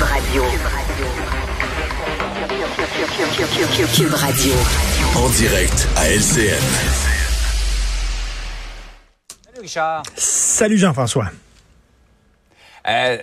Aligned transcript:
Cube 0.00 0.08
Radio. 0.08 0.44
Cube 3.94 4.14
Radio. 4.14 4.54
En 5.14 5.28
direct 5.28 5.88
à 5.94 6.08
LCN. 6.08 6.58
Salut 9.44 9.60
Richard. 9.60 10.02
Salut 10.16 10.78
Jean-François. 10.78 11.26
Euh, 12.88 13.18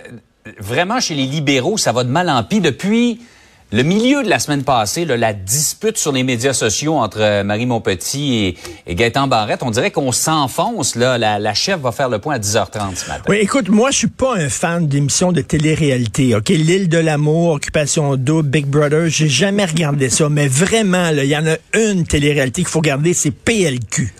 vraiment, 0.58 1.00
chez 1.00 1.16
les 1.16 1.26
libéraux, 1.26 1.78
ça 1.78 1.90
va 1.90 2.04
de 2.04 2.10
mal 2.10 2.30
en 2.30 2.44
pis. 2.44 2.60
Depuis 2.60 3.22
le 3.70 3.82
milieu 3.82 4.22
de 4.22 4.30
la 4.30 4.38
semaine 4.38 4.62
passée, 4.62 5.04
la 5.04 5.32
dispute 5.34 5.98
sur 5.98 6.10
les 6.10 6.22
médias 6.22 6.54
sociaux 6.54 6.94
entre 6.94 7.20
euh, 7.20 7.44
Marie 7.44 7.66
Montpetit 7.66 8.34
et, 8.34 8.56
et 8.86 8.94
Gaëtan 8.94 9.28
Barrette, 9.28 9.62
on 9.62 9.70
dirait 9.70 9.90
qu'on 9.90 10.10
s'enfonce. 10.10 10.96
Là, 10.96 11.18
la, 11.18 11.38
la, 11.38 11.52
chef 11.52 11.80
va 11.80 11.92
faire 11.92 12.08
le 12.08 12.18
point 12.18 12.36
à 12.36 12.38
10h30 12.38 12.96
ce 12.96 13.08
matin. 13.08 13.24
Oui, 13.28 13.36
écoute, 13.42 13.68
moi, 13.68 13.90
je 13.90 13.98
suis 13.98 14.06
pas 14.06 14.36
un 14.36 14.48
fan 14.48 14.86
d'émissions 14.86 15.32
de 15.32 15.42
télé-réalité. 15.42 16.34
Ok, 16.34 16.48
l'île 16.48 16.88
de 16.88 16.98
l'amour, 16.98 17.52
Occupation 17.52 18.16
double, 18.16 18.48
Big 18.48 18.66
Brother, 18.66 19.08
j'ai 19.08 19.28
jamais 19.28 19.66
regardé 19.66 20.08
ça, 20.08 20.28
mais 20.30 20.48
vraiment, 20.48 21.10
il 21.10 21.24
y 21.24 21.36
en 21.36 21.46
a 21.46 21.56
une 21.78 22.06
télé-réalité 22.06 22.62
qu'il 22.62 22.70
faut 22.70 22.80
regarder, 22.80 23.12
c'est 23.12 23.30
PLQ. 23.32 24.14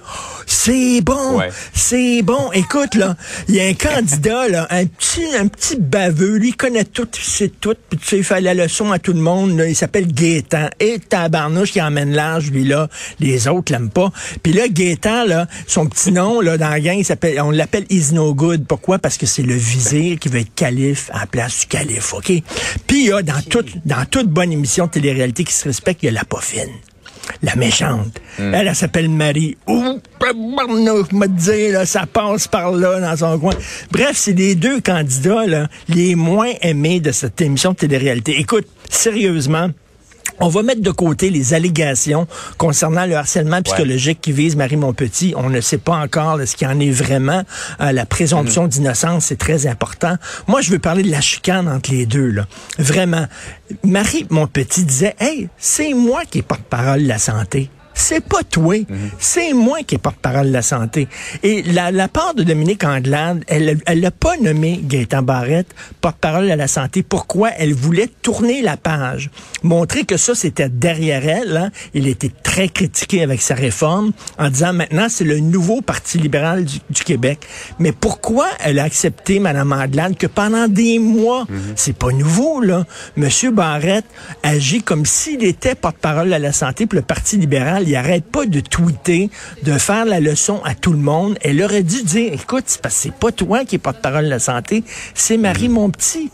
C'est 0.61 1.03
bon, 1.03 1.39
Ouais. 1.39 1.51
c'est 1.73 2.21
bon. 2.23 2.51
Écoute, 2.53 2.97
là, 2.97 3.17
il 3.49 3.55
y 3.55 3.61
a 3.61 3.65
un 3.67 3.75
candidat, 3.75 4.49
là, 4.49 4.67
un 4.71 4.87
petit, 4.87 5.25
un 5.39 5.47
petit 5.47 5.77
baveux, 5.77 6.37
lui, 6.37 6.49
il 6.49 6.57
connaît 6.57 6.85
tout, 6.85 7.07
c'est 7.13 7.61
tout, 7.61 7.77
puis 7.89 7.97
tu 7.97 8.07
sais, 8.09 8.19
il 8.19 8.25
fait 8.25 8.41
la 8.41 8.55
leçon 8.55 8.91
à 8.91 8.99
tout 8.99 9.13
le 9.13 9.21
monde, 9.21 9.57
là, 9.57 9.69
il 9.69 9.77
s'appelle 9.77 10.13
Gaétan. 10.13 10.69
Et 10.81 10.99
tabarnouche 10.99 11.71
qui 11.71 11.81
emmène 11.81 12.13
l'âge, 12.13 12.51
lui, 12.51 12.65
là, 12.65 12.89
les 13.21 13.47
autres 13.47 13.71
l'aiment 13.71 13.89
pas. 13.89 14.11
Puis 14.43 14.53
là, 14.53 14.67
Gaétan, 14.69 15.25
là, 15.27 15.47
son 15.69 15.87
petit 15.87 16.11
nom, 16.11 16.41
là, 16.41 16.59
dans 16.59 16.71
la 16.71 16.81
gang, 16.81 16.99
il 16.99 17.05
s'appelle, 17.05 17.41
on 17.41 17.53
l'appelle 17.53 17.87
Is 17.89 18.13
No 18.13 18.35
Good. 18.35 18.67
Pourquoi? 18.67 18.99
Parce 18.99 19.17
que 19.17 19.27
c'est 19.27 19.45
le 19.45 19.55
vizir 19.55 20.19
qui 20.19 20.29
veut 20.29 20.41
être 20.41 20.55
calife 20.57 21.09
à 21.15 21.21
la 21.21 21.27
place 21.27 21.61
du 21.61 21.67
calife, 21.67 22.13
OK? 22.15 22.33
Puis 22.89 23.05
il 23.05 23.07
y 23.07 23.13
a 23.13 23.23
dans, 23.23 23.41
toute, 23.49 23.87
dans 23.87 24.05
toute 24.07 24.27
bonne 24.29 24.51
émission 24.51 24.87
de 24.87 24.91
télé-réalité 24.91 25.45
qui 25.45 25.53
se 25.55 25.65
respecte, 25.69 26.03
il 26.03 26.07
y 26.07 26.09
a 26.09 26.13
la 26.13 26.25
poffine 26.25 26.69
la 27.43 27.57
méchante. 27.57 28.21
Elle, 28.39 28.69
elle 28.69 28.75
s'appelle 28.75 29.09
Marie. 29.09 29.57
Ouh, 29.67 30.01
me 31.13 31.27
dire, 31.27 31.73
là, 31.73 31.87
ça 31.87 32.07
passe 32.07 32.49
par 32.49 32.73
là 32.73 33.01
dans 33.01 33.17
son 33.17 33.39
coin. 33.39 33.55
Bref, 33.91 34.13
c'est 34.15 34.33
les 34.33 34.55
deux 34.55 34.81
candidats 34.81 35.47
là, 35.47 35.69
les 35.89 36.15
moins 36.15 36.53
aimés 36.63 37.01
de 37.01 37.13
cette 37.13 37.41
émission 37.41 37.73
de 37.73 37.77
télé-réalité. 37.77 38.39
Écoute, 38.39 38.67
sérieusement, 38.91 39.69
on 40.41 40.49
va 40.49 40.63
mettre 40.63 40.83
de 40.83 40.91
côté 40.91 41.31
les 41.31 41.55
allégations 41.55 42.27
concernant 42.57 43.07
le 43.07 43.17
harcèlement 43.17 43.63
psychologique 43.63 44.21
qui 44.21 44.33
vise 44.33 44.57
Marie 44.57 44.77
Montpetit. 44.77 45.35
On 45.37 45.51
ne 45.51 45.61
sait 45.61 45.79
pas 45.79 45.97
encore 45.97 46.37
là, 46.37 46.47
ce 46.47 46.57
qu'il 46.57 46.69
en 46.69 46.79
est 46.81 46.91
vraiment. 46.91 47.43
Euh, 47.81 47.93
la 47.93 48.07
présomption 48.07 48.67
d'innocence, 48.69 49.27
c'est 49.27 49.39
très 49.39 49.67
important. 49.67 50.17
Moi, 50.47 50.61
je 50.61 50.71
veux 50.71 50.79
parler 50.79 51.03
de 51.03 51.11
la 51.11 51.21
chicane 51.21 51.69
entre 51.69 51.91
les 51.91 52.07
deux. 52.07 52.31
Là. 52.31 52.47
Vraiment. 52.79 53.27
Marie 53.85 54.27
Montpetit 54.31 54.85
disait, 54.85 55.15
hey, 55.19 55.49
c'est 55.59 55.93
moi 55.95 56.23
qui 56.31 56.39
est 56.39 56.43
porte-parole 56.43 57.03
de 57.03 57.09
la 57.09 57.19
santé. 57.19 57.71
C'est 58.01 58.21
pas 58.25 58.43
toi, 58.49 58.77
c'est 59.19 59.53
moi 59.53 59.79
qui 59.85 59.97
est 59.97 59.99
porte-parole 59.99 60.47
de 60.47 60.53
la 60.53 60.63
santé. 60.63 61.09
Et 61.43 61.63
la, 61.63 61.91
la 61.91 62.07
part 62.07 62.33
de 62.35 62.45
Dominique 62.45 62.85
Anglade, 62.85 63.43
elle 63.49 63.79
elle 63.87 64.01
l'a 64.01 64.13
pas 64.13 64.37
nommé 64.41 64.81
Gaëtan 64.85 65.23
Barrette 65.23 65.67
porte-parole 66.01 66.49
de 66.49 66.55
la 66.55 66.69
santé. 66.69 67.03
Pourquoi? 67.03 67.51
Elle 67.59 67.75
voulait 67.75 68.09
tourner 68.23 68.63
la 68.63 68.77
page, 68.77 69.31
montrer 69.65 70.05
que 70.05 70.17
ça, 70.17 70.35
c'était 70.37 70.69
derrière 70.69 71.27
elle. 71.29 71.57
hein. 71.57 71.71
Il 71.93 72.07
était 72.07 72.31
très 72.43 72.69
critiqué 72.69 73.23
avec 73.25 73.43
sa 73.43 73.55
réforme 73.57 74.13
en 74.39 74.49
disant 74.49 74.73
maintenant, 74.73 75.09
c'est 75.09 75.25
le 75.25 75.41
nouveau 75.41 75.81
Parti 75.83 76.19
libéral 76.19 76.65
du, 76.65 76.79
du 76.91 77.03
Québec. 77.03 77.41
Mais 77.81 77.91
pourquoi 77.93 78.47
elle 78.61 78.79
a 78.79 78.85
accepté, 78.85 79.41
Mme 79.41 79.73
Anglade, 79.73 80.17
que 80.17 80.29
pendant 80.29 80.69
des 80.69 80.99
mois, 81.01 81.47
c'est 81.75 81.97
pas 81.97 82.13
nouveau, 82.13 82.61
là, 82.61 82.87
M. 83.17 83.29
Barrette 83.53 84.07
agit 84.45 84.83
comme 84.83 85.05
s'il 85.05 85.43
était 85.45 85.75
porte-parole 85.75 86.33
à 86.33 86.39
la 86.39 86.53
santé 86.53 86.87
pour 86.87 86.97
le 86.97 87.03
Parti 87.03 87.37
libéral. 87.37 87.87
Il 87.89 87.97
arrête 87.97 88.25
pas 88.25 88.47
de 88.47 88.61
tweeter, 88.61 89.31
de 89.63 89.79
faire 89.79 90.05
la 90.05 90.21
leçon 90.21 90.61
à 90.65 90.75
tout 90.75 90.93
le 90.93 90.99
monde. 90.99 91.39
Elle 91.41 91.63
aurait 91.63 91.83
dû 91.83 92.03
dire, 92.03 92.33
écoute, 92.33 92.65
c'est 92.67 92.81
parce 92.83 92.95
que 92.97 93.01
c'est 93.03 93.15
pas 93.15 93.33
toi 93.33 93.65
qui 93.65 93.77
est 93.77 93.79
porte-parole 93.79 94.25
de 94.25 94.31
la 94.31 94.39
santé, 94.39 94.85
c'est 95.15 95.37
Marie 95.37 95.69
mon 95.69 95.91
petit. 95.91 96.31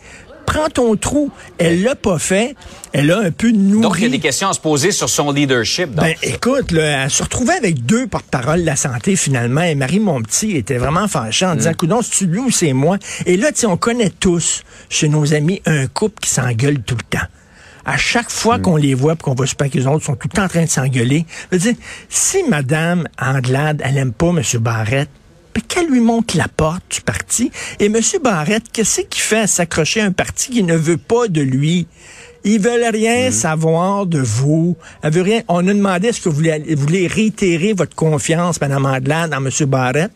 Prends 0.47 0.69
ton 0.69 0.95
trou. 0.97 1.31
Elle 1.57 1.83
l'a 1.83 1.95
pas 1.95 2.19
fait. 2.19 2.55
Elle 2.93 3.11
a 3.11 3.19
un 3.19 3.31
peu 3.31 3.51
nourri. 3.51 3.81
Donc, 3.81 3.95
il 3.97 4.03
y 4.03 4.07
a 4.07 4.11
des 4.11 4.19
questions 4.19 4.49
à 4.51 4.53
se 4.53 4.61
poser 4.61 4.91
sur 4.93 5.09
son 5.09 5.33
leadership. 5.33 5.95
donc. 5.95 6.05
Ben, 6.05 6.15
écoute, 6.23 6.71
là, 6.71 7.05
elle 7.05 7.11
se 7.11 7.23
retrouvait 7.23 7.55
avec 7.55 7.87
deux 7.87 8.07
porte-parole 8.07 8.61
de 8.61 8.67
la 8.67 8.77
santé, 8.77 9.17
finalement, 9.17 9.63
et 9.63 9.75
Marie 9.75 10.01
Montpetit 10.01 10.55
était 10.57 10.77
vraiment 10.77 11.09
fâchée 11.09 11.47
en 11.47 11.55
disant, 11.55 11.71
Mm. 11.71 11.77
coudonc, 11.77 12.03
c'est-tu 12.03 12.27
lui 12.27 12.41
ou 12.41 12.51
c'est 12.51 12.75
moi? 12.75 12.99
Et 13.25 13.39
là, 13.39 13.53
tu 13.53 13.65
on 13.65 13.79
connaît 13.79 14.11
tous, 14.11 14.65
chez 14.91 15.09
nos 15.09 15.33
amis, 15.33 15.63
un 15.65 15.87
couple 15.87 16.21
qui 16.21 16.29
s'engueule 16.29 16.83
tout 16.83 16.97
le 16.97 17.19
temps. 17.19 17.27
À 17.85 17.97
chaque 17.97 18.31
fois 18.31 18.59
qu'on 18.59 18.77
les 18.77 18.95
voit, 18.95 19.17
qu'on 19.17 19.35
va 19.35 19.47
super 19.47 19.71
que 19.71 19.77
les 19.77 19.87
autres 19.87 20.05
sont 20.05 20.17
tout 20.17 20.29
le 20.31 20.37
temps 20.37 20.45
en 20.45 20.49
train 20.49 20.65
de 20.65 20.71
s'engueuler, 20.71 21.27
je 21.51 21.57
veux 21.57 21.63
dire, 21.63 21.75
si 22.09 22.43
Madame 22.49 23.07
Anglade, 23.21 23.83
elle 23.85 23.99
aime 23.99 24.13
pas 24.13 24.29
M. 24.29 24.43
Barrette, 24.61 25.11
ben, 25.55 25.63
qu'elle 25.69 25.89
lui 25.89 26.01
montre 26.01 26.37
la 26.37 26.49
porte 26.49 26.83
du 26.91 27.01
parti. 27.01 27.51
Et 27.79 27.87
M. 27.87 28.01
Barrette, 28.23 28.65
qu'est-ce 28.73 29.03
qu'il 29.03 29.23
fait 29.23 29.41
à 29.41 29.47
s'accrocher 29.47 30.01
à 30.01 30.07
un 30.07 30.13
parti 30.13 30.51
qui 30.51 30.63
ne 30.63 30.77
veut 30.77 30.97
pas 30.97 31.29
de 31.29 31.43
lui? 31.43 31.87
Ils 32.45 32.61
veulent 32.61 32.91
rien 32.93 33.31
savoir 33.31 34.05
de 34.07 34.19
vous. 34.19 34.77
Elle 35.03 35.13
veut 35.13 35.23
rien. 35.23 35.43
On 35.49 35.67
a 35.67 35.73
demandé 35.73 36.09
est-ce 36.09 36.21
que 36.21 36.29
vous 36.29 36.37
voulez, 36.37 36.75
vous 36.75 36.83
voulez 36.83 37.07
réitérer 37.07 37.73
votre 37.73 37.95
confiance, 37.95 38.61
Mme 38.61 38.85
Anglade, 38.85 39.31
dans 39.31 39.45
M. 39.45 39.51
Barrette? 39.67 40.13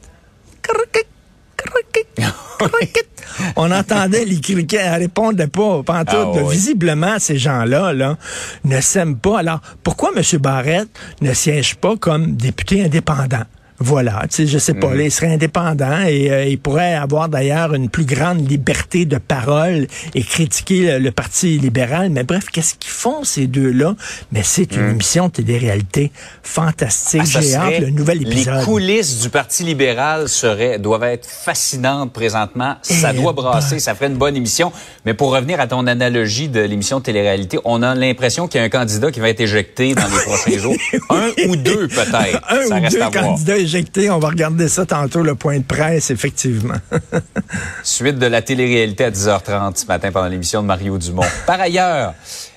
On 3.57 3.71
entendait 3.71 4.25
les 4.25 4.41
criquets, 4.41 4.79
elle 4.79 5.03
répondait 5.03 5.47
pas, 5.47 5.83
pas 5.83 6.01
en 6.01 6.05
tout. 6.05 6.17
Ah, 6.17 6.33
oui. 6.43 6.53
Visiblement, 6.55 7.19
ces 7.19 7.39
gens-là 7.39 7.93
là, 7.93 8.17
ne 8.65 8.81
s'aiment 8.81 9.19
pas. 9.19 9.41
Alors, 9.41 9.61
pourquoi 9.83 10.11
M. 10.17 10.23
Barrette 10.41 10.89
ne 11.21 11.33
siège 11.33 11.77
pas 11.77 11.97
comme 11.97 12.37
député 12.37 12.85
indépendant? 12.85 13.45
Voilà, 13.81 14.23
tu 14.29 14.37
sais, 14.37 14.47
je 14.49 14.59
sais 14.59 14.75
pas, 14.75 14.93
là, 14.95 15.03
il 15.05 15.11
serait 15.13 15.33
indépendant 15.33 16.01
et 16.03 16.31
euh, 16.33 16.45
il 16.47 16.59
pourrait 16.59 16.95
avoir 16.95 17.29
d'ailleurs 17.29 17.75
une 17.75 17.89
plus 17.89 18.05
grande 18.05 18.49
liberté 18.51 19.05
de 19.05 19.19
parole 19.19 19.87
et 20.15 20.23
critiquer 20.23 20.93
le, 20.93 20.99
le 20.99 21.11
Parti 21.13 21.59
libéral. 21.59 22.11
Mais 22.11 22.25
bref, 22.25 22.47
qu'est-ce 22.53 22.75
qu'ils 22.75 22.91
font 22.91 23.23
ces 23.23 23.47
deux-là? 23.47 23.95
Mais 24.33 24.43
c'est 24.43 24.75
une 24.75 24.91
émission 24.91 25.27
de 25.29 25.33
télé-réalité 25.33 26.11
fantastique. 26.43 27.21
Ah, 27.23 27.41
J'ai 27.41 27.55
hâte, 27.55 27.65
serait- 27.75 27.81
le 27.81 27.91
nouvel 27.91 28.23
épisode. 28.23 28.59
Les 28.59 28.65
coulisses 28.65 29.21
du 29.21 29.31
Parti 29.31 29.63
libéral 29.63 30.29
seraient, 30.29 30.79
doivent 30.79 31.05
être 31.05 31.27
fascinantes 31.29 32.13
présentement. 32.13 32.77
Ça 32.83 33.11
Eh 33.15 33.17
doit 33.17 33.33
brasser, 33.33 33.77
ben. 33.77 33.81
ça 33.81 33.95
ferait 33.95 34.07
une 34.09 34.17
bonne 34.17 34.37
émission. 34.37 34.73
Mais 35.05 35.15
pour 35.15 35.31
revenir 35.33 35.61
à 35.61 35.67
ton 35.69 35.87
analogie 35.87 36.49
de 36.49 36.61
l'émission 36.61 37.01
télé-réalité, 37.01 37.59
on 37.65 37.83
a 37.83 37.95
l'impression 37.95 38.49
qu'il 38.49 38.59
y 38.61 38.63
a 38.63 38.67
un 38.67 38.71
candidat 38.71 39.13
qui 39.13 39.21
va 39.21 39.29
être 39.29 39.41
éjecté 39.41 39.95
dans 39.95 40.03
les 40.07 40.23
prochains 40.27 40.59
jours. 40.59 40.75
Un 41.11 41.31
ou 41.49 41.57
deux 41.57 41.87
peut-être. 41.89 42.41
Un 42.49 42.63
ça 42.67 42.77
ou 42.79 42.83
reste 42.83 42.97
deux 42.97 43.03
à 43.03 43.11
voir. 43.11 43.39
On 44.11 44.19
va 44.19 44.29
regarder 44.29 44.69
ça 44.69 44.87
tantôt, 44.87 45.23
le 45.23 45.35
point 45.35 45.59
de 45.59 45.65
presse, 45.65 46.11
effectivement. 46.11 46.75
Suite 47.83 48.19
de 48.19 48.27
la 48.27 48.41
télé-réalité 48.41 49.05
à 49.05 49.11
10h30 49.11 49.77
ce 49.77 49.87
matin 49.87 50.11
pendant 50.11 50.29
l'émission 50.29 50.63
de 50.63 50.67
Mario 50.67 50.97
Dumont. 50.97 51.23
Par 51.47 51.61
ailleurs, 51.61 52.15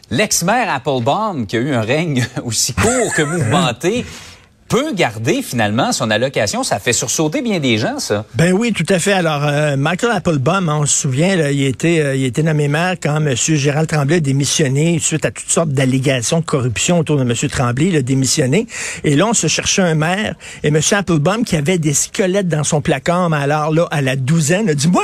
l'ex-maire 0.09 0.73
Applebaum, 0.73 1.45
qui 1.47 1.57
a 1.57 1.59
eu 1.59 1.73
un 1.73 1.81
règne 1.81 2.25
aussi 2.44 2.73
court 2.73 3.13
que 3.16 3.23
mouvementé, 3.23 4.05
peut 4.72 4.94
garder 4.94 5.42
finalement 5.42 5.92
son 5.92 6.09
allocation. 6.09 6.64
Ça 6.64 6.80
fait 6.80 6.94
sursauter 6.94 7.42
bien 7.42 7.59
des 7.59 7.78
gens, 7.78 8.00
ça. 8.00 8.24
Ben 8.36 8.54
oui, 8.54 8.72
tout 8.72 8.86
à 8.88 9.00
fait. 9.00 9.12
Alors, 9.12 9.44
euh, 9.44 9.76
Michael 9.76 10.14
Applebaum, 10.14 10.70
on 10.70 10.86
se 10.86 11.02
souvient, 11.02 11.36
il, 11.50 11.66
était, 11.66 12.00
euh, 12.00 12.16
il 12.16 12.24
était 12.24 12.42
nommé 12.42 12.70
maire 12.70 12.96
quand 13.04 13.18
M. 13.18 13.36
Gérald 13.36 13.90
Tremblay 13.90 14.16
a 14.16 14.20
démissionné 14.22 14.98
suite 15.00 15.26
à 15.26 15.32
toutes 15.32 15.50
sortes 15.50 15.72
d'allégations 15.72 16.40
de 16.40 16.46
corruption 16.46 17.00
autour 17.00 17.18
de 17.18 17.24
M. 17.24 17.34
Tremblay. 17.50 17.88
Il 17.88 17.98
a 17.98 18.02
démissionné. 18.02 18.66
Et 19.04 19.18
là, 19.18 19.28
on 19.28 19.34
se 19.34 19.48
cherchait 19.48 19.82
un 19.82 19.96
maire. 19.96 20.36
Et 20.64 20.70
M. 20.70 20.80
Applebaum, 20.92 21.44
qui 21.44 21.58
avait 21.58 21.78
des 21.78 21.94
squelettes 21.94 22.48
dans 22.48 22.64
son 22.64 22.80
placard, 22.80 23.30
mais 23.30 23.38
alors 23.38 23.74
là, 23.74 23.90
à 23.92 24.02
la 24.02 24.16
douzaine, 24.16 24.70
a 24.70 24.74
dit, 24.74 24.88
moi, 24.88 25.03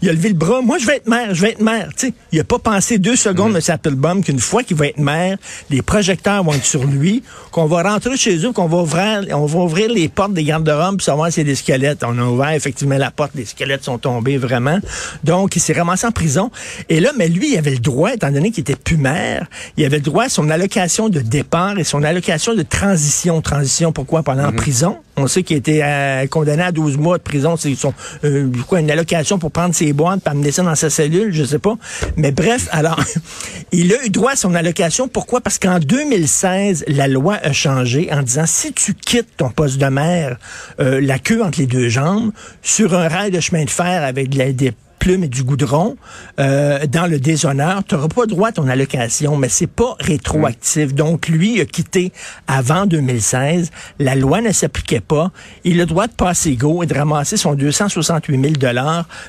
il 0.00 0.08
a 0.08 0.12
levé 0.12 0.28
le 0.28 0.34
bras, 0.34 0.60
moi, 0.62 0.78
je 0.78 0.86
vais 0.86 0.96
être 0.96 1.08
maire, 1.08 1.34
je 1.34 1.42
vais 1.42 1.50
être 1.50 1.60
maire. 1.60 1.88
Tu 1.96 2.08
sais, 2.08 2.14
il 2.32 2.40
a 2.40 2.44
pas 2.44 2.58
pensé 2.58 2.98
deux 2.98 3.16
secondes, 3.16 3.54
M. 3.54 3.60
Applebaum, 3.68 4.22
qu'une 4.22 4.38
fois 4.38 4.62
qu'il 4.62 4.76
va 4.76 4.86
être 4.86 4.98
maire, 4.98 5.36
les 5.70 5.82
projecteurs 5.82 6.44
vont 6.44 6.54
être 6.54 6.64
sur 6.64 6.84
lui, 6.84 7.22
qu'on 7.50 7.66
va 7.66 7.82
rentrer 7.82 8.16
chez 8.16 8.44
eux, 8.44 8.52
qu'on 8.52 8.66
va 8.66 8.78
ouvrir, 8.78 9.24
on 9.32 9.46
va 9.46 9.58
ouvrir 9.58 9.90
les 9.90 10.08
portes 10.08 10.34
des 10.34 10.44
garde-robes 10.44 10.96
pour 10.96 11.04
savoir 11.04 11.32
s'il 11.32 11.42
y 11.44 11.46
a 11.46 11.50
des 11.50 11.56
squelettes. 11.56 12.04
On 12.04 12.18
a 12.18 12.22
ouvert 12.22 12.50
effectivement 12.50 12.96
la 12.96 13.10
porte, 13.10 13.32
les 13.34 13.44
squelettes 13.44 13.84
sont 13.84 13.98
tombés 13.98 14.36
vraiment. 14.36 14.78
Donc, 15.24 15.56
il 15.56 15.60
s'est 15.60 15.72
ramassé 15.72 16.06
en 16.06 16.12
prison. 16.12 16.50
Et 16.88 17.00
là, 17.00 17.10
mais 17.16 17.28
lui, 17.28 17.52
il 17.52 17.58
avait 17.58 17.72
le 17.72 17.78
droit, 17.78 18.12
étant 18.12 18.30
donné 18.30 18.50
qu'il 18.50 18.62
était 18.62 18.76
plus 18.76 18.96
maire, 18.96 19.46
il 19.76 19.84
avait 19.84 19.98
le 19.98 20.02
droit 20.02 20.24
à 20.24 20.28
son 20.28 20.48
allocation 20.50 21.08
de 21.08 21.20
départ 21.20 21.78
et 21.78 21.84
son 21.84 22.02
allocation 22.02 22.54
de 22.54 22.62
transition. 22.62 23.40
Transition, 23.42 23.92
pourquoi? 23.92 24.22
Pendant 24.22 24.46
en 24.46 24.52
prison. 24.52 24.98
On 25.20 25.26
sait 25.26 25.42
qu'il 25.42 25.56
a 25.56 25.58
été 25.58 25.80
euh, 25.82 26.26
condamné 26.28 26.62
à 26.62 26.72
12 26.72 26.96
mois 26.96 27.18
de 27.18 27.22
prison. 27.22 27.56
C'est 27.56 27.74
son, 27.74 27.92
euh, 28.24 28.48
une 28.78 28.90
allocation 28.90 29.38
pour 29.38 29.50
prendre 29.50 29.74
ses 29.74 29.92
boîtes, 29.92 30.20
pour 30.22 30.30
amener 30.32 30.52
ça 30.52 30.62
dans 30.62 30.74
sa 30.74 30.90
cellule, 30.90 31.32
je 31.32 31.44
sais 31.44 31.58
pas. 31.58 31.74
Mais 32.16 32.30
bref, 32.32 32.68
alors, 32.70 33.00
il 33.72 33.92
a 33.92 34.04
eu 34.04 34.10
droit 34.10 34.32
à 34.32 34.36
son 34.36 34.54
allocation. 34.54 35.08
Pourquoi? 35.08 35.40
Parce 35.40 35.58
qu'en 35.58 35.78
2016, 35.80 36.84
la 36.88 37.08
loi 37.08 37.38
a 37.42 37.52
changé 37.52 38.08
en 38.12 38.22
disant 38.22 38.44
si 38.46 38.72
tu 38.72 38.94
quittes 38.94 39.36
ton 39.36 39.50
poste 39.50 39.78
de 39.78 39.86
maire, 39.86 40.38
euh, 40.80 41.00
la 41.00 41.18
queue 41.18 41.42
entre 41.42 41.58
les 41.60 41.66
deux 41.66 41.88
jambes, 41.88 42.30
sur 42.62 42.94
un 42.94 43.08
rail 43.08 43.30
de 43.30 43.40
chemin 43.40 43.64
de 43.64 43.70
fer 43.70 44.04
avec 44.04 44.28
de 44.30 44.38
la- 44.38 44.52
des 44.52 44.72
et 45.10 45.28
du 45.28 45.42
goudron 45.42 45.96
euh, 46.38 46.86
dans 46.86 47.06
le 47.06 47.18
déshonneur, 47.18 47.82
tu 47.84 47.94
n'auras 47.94 48.08
pas 48.08 48.26
droit 48.26 48.48
à 48.48 48.52
ton 48.52 48.68
allocation, 48.68 49.36
mais 49.36 49.48
c'est 49.48 49.66
pas 49.66 49.96
rétroactif. 50.00 50.94
Donc, 50.94 51.28
lui 51.28 51.60
a 51.60 51.64
quitté 51.64 52.12
avant 52.46 52.86
2016. 52.86 53.70
La 53.98 54.14
loi 54.14 54.40
ne 54.40 54.52
s'appliquait 54.52 55.00
pas. 55.00 55.30
Il 55.64 55.76
a 55.80 55.84
le 55.84 55.86
droit 55.86 56.06
de 56.06 56.12
passer 56.12 56.56
go 56.56 56.82
et 56.82 56.86
de 56.86 56.94
ramasser 56.94 57.36
son 57.36 57.54
268 57.54 58.58
000 58.60 58.74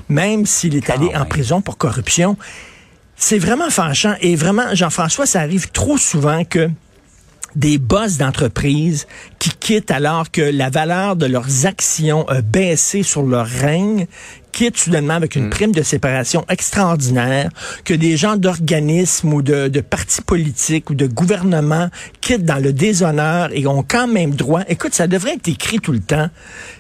même 0.10 0.46
s'il 0.46 0.76
est 0.76 0.90
allé 0.90 1.12
en 1.16 1.26
prison 1.26 1.62
pour 1.62 1.78
corruption. 1.78 2.38
C'est 3.16 3.40
vraiment 3.40 3.70
fâchant. 3.70 4.16
Et 4.22 4.36
vraiment, 4.36 4.74
Jean-François, 4.74 5.26
ça 5.26 5.42
arrive 5.42 5.72
trop 5.72 5.98
souvent 5.98 6.44
que 6.44 6.70
des 7.56 7.78
boss 7.78 8.18
d'entreprise 8.18 9.08
qui 9.40 9.50
quittent 9.50 9.92
alors 9.92 10.32
que 10.32 10.42
la 10.42 10.70
valeur 10.70 11.16
de 11.16 11.26
leurs 11.26 11.66
actions 11.66 12.28
a 12.28 12.42
baissé 12.42 13.04
sur 13.04 13.24
leur 13.24 13.48
règne, 13.48 14.08
quittent 14.60 14.78
soudainement 14.78 15.14
avec 15.14 15.38
une 15.38 15.46
mm. 15.46 15.52
prime 15.52 15.72
de 15.72 15.82
séparation 15.84 16.44
extraordinaire, 16.50 17.50
que 17.86 17.94
des 17.94 18.18
gens 18.18 18.36
d'organismes 18.36 19.34
ou 19.36 19.42
de, 19.42 19.70
de, 19.70 19.80
partis 19.80 20.22
politiques 20.22 20.90
ou 20.90 20.96
de 20.96 21.08
gouvernements 21.08 21.88
quittent 22.20 22.44
dans 22.44 22.62
le 22.62 22.74
déshonneur 22.74 23.52
et 23.54 23.66
ont 23.68 23.86
quand 23.88 24.10
même 24.10 24.32
droit. 24.32 24.64
Écoute, 24.68 24.94
ça 24.94 25.08
devrait 25.08 25.36
être 25.36 25.48
écrit 25.48 25.80
tout 25.80 25.94
le 25.94 26.02
temps. 26.02 26.30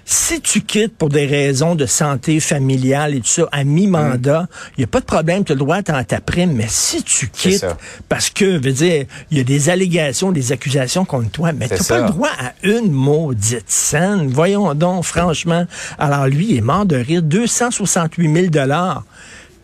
Si 0.03 0.41
tu 0.41 0.59
quittes 0.59 0.97
pour 0.97 1.07
des 1.07 1.25
raisons 1.25 1.75
de 1.75 1.85
santé 1.85 2.41
familiale 2.41 3.15
et 3.15 3.21
tout 3.21 3.27
ça, 3.27 3.47
à 3.53 3.63
mi-mandat, 3.63 4.49
il 4.49 4.51
mm. 4.51 4.73
n'y 4.79 4.83
a 4.83 4.87
pas 4.87 4.99
de 4.99 5.05
problème, 5.05 5.45
tu 5.45 5.53
as 5.53 5.55
le 5.55 5.59
droit 5.59 5.77
à 5.77 6.03
ta 6.03 6.19
prime, 6.19 6.51
mais 6.51 6.67
si 6.67 7.01
tu 7.03 7.29
quittes 7.29 7.65
parce 8.09 8.29
que, 8.29 8.61
veux 8.61 8.73
dire, 8.73 9.05
il 9.31 9.37
y 9.37 9.39
a 9.39 9.45
des 9.45 9.69
allégations, 9.69 10.33
des 10.33 10.51
accusations 10.51 11.05
contre 11.05 11.31
toi, 11.31 11.53
mais 11.53 11.69
tu 11.69 11.75
n'as 11.75 11.83
pas 11.85 12.01
le 12.01 12.09
droit 12.09 12.31
à 12.37 12.51
une 12.63 12.91
maudite 12.91 13.69
scène. 13.69 14.27
Voyons 14.27 14.73
donc, 14.75 15.05
franchement. 15.05 15.65
Alors 15.97 16.27
lui, 16.27 16.47
il 16.49 16.57
est 16.57 16.61
mort 16.61 16.85
de 16.85 16.97
rire. 16.97 17.21
168 17.71 18.51
000 18.51 18.51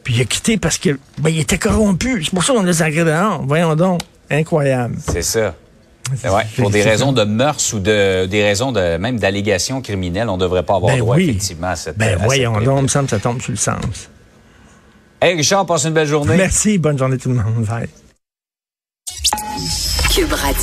puis 0.06 0.14
il 0.14 0.22
a 0.22 0.26
quitté 0.26 0.58
parce 0.58 0.78
que 0.78 0.98
ben, 1.18 1.32
il 1.32 1.40
était 1.40 1.58
corrompu. 1.58 2.24
C'est 2.24 2.32
pour 2.32 2.44
ça 2.44 2.54
qu'on 2.54 2.62
les 2.62 2.82
a 2.82 2.92
dehors. 2.92 3.44
Voyons 3.46 3.76
donc. 3.76 4.02
Incroyable. 4.30 4.96
C'est 5.12 5.24
ça. 5.24 5.56
Ouais, 6.24 6.44
pour 6.56 6.70
des 6.70 6.84
raisons 6.84 7.12
de 7.12 7.24
mœurs 7.24 7.74
ou 7.74 7.80
de, 7.80 8.28
des 8.28 8.44
raisons 8.44 8.72
de, 8.72 8.98
même 8.98 9.18
d'allégations 9.18 9.82
criminelles, 9.82 10.30
on 10.30 10.38
ne 10.38 10.42
devrait 10.42 10.62
pas 10.62 10.76
avoir 10.76 10.94
ben 10.94 11.00
droit 11.00 11.16
oui. 11.16 11.30
effectivement 11.30 11.70
à 11.70 11.76
cette. 11.76 11.98
Ben 11.98 12.20
voyons 12.24 12.62
donc, 12.62 12.78
il 12.78 12.84
me 12.84 12.88
semble 12.88 13.06
que 13.06 13.12
ça 13.12 13.20
tombe 13.20 13.42
sur 13.42 13.52
le 13.52 13.58
sens. 13.58 14.10
Hey 15.20 15.36
Richard, 15.36 15.66
passe 15.66 15.86
une 15.86 15.94
belle 15.94 16.08
journée. 16.08 16.38
Merci, 16.38 16.78
bonne 16.78 17.00
journée 17.00 17.18
tout 17.18 17.30
le 17.30 17.36
monde. 17.36 17.66
Bye. 17.66 17.90
Cube 20.14 20.32
Radio. 20.32 20.62